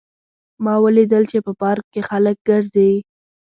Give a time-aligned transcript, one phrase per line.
[0.63, 2.91] ما ولیدل چې په پارک کې خلک ګرځي